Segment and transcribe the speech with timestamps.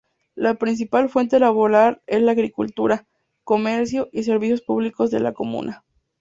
[0.33, 3.05] La principal fuente laboral es la Agricultura,
[3.43, 5.83] comercio y servicios públicos de la comuna.